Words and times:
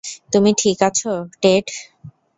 তুমি 0.33 0.51
ঠিক 0.57 0.77
আছ, 0.87 0.99
টেড? 1.41 1.65